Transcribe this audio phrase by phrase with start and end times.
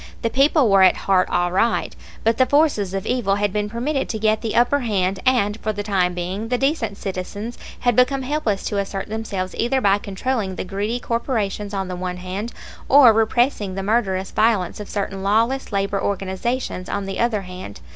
[0.23, 4.09] The people were at heart all right; but the forces of evil had been permitted
[4.09, 8.23] to get the upper hand, and for the time being the decent citizens had become
[8.23, 12.51] helpless to assert themselves either by controlling the greedy corporations on the one hand
[12.89, 17.79] or repressing the murderous violence of certain lawless labor organizations on the other hand.